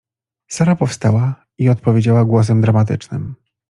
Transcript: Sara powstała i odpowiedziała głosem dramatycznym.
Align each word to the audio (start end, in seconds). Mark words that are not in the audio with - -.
Sara 0.47 0.75
powstała 0.75 1.45
i 1.57 1.69
odpowiedziała 1.69 2.25
głosem 2.25 2.61
dramatycznym. 2.61 3.35